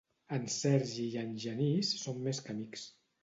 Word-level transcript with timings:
En 0.35 0.45
Sergi 0.53 1.05
i 1.09 1.19
en 1.25 1.35
Genís 1.45 1.91
són 2.05 2.25
més 2.29 2.43
que 2.47 2.55
amics. 2.57 2.89